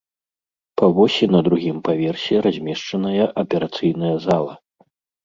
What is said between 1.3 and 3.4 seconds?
на другім паверсе размешчаная